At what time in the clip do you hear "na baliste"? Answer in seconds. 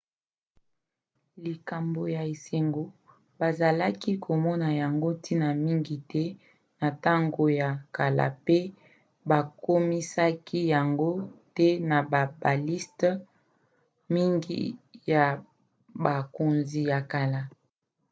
11.89-13.09